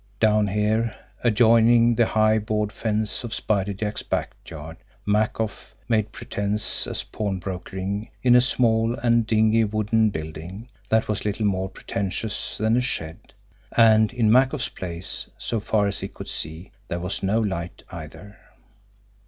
[0.19, 6.87] Down here, adjoining the high board fence of Spider Jack's back yard, Makoff made pretense
[6.87, 12.77] at pawnbrokering in a small and dingy wooden building, that was little more pretentious than
[12.77, 13.33] a shed
[13.77, 18.39] and in Makoff's place, so far as he could see, there was no light, either.